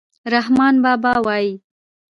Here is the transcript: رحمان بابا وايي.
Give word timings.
رحمان 0.33 0.75
بابا 0.83 1.13
وايي. 1.25 1.53